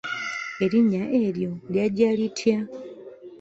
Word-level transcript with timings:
Erinnya 0.63 1.03
eryo 1.23 1.51
lyajja 1.71 2.09
litya? 2.19 2.57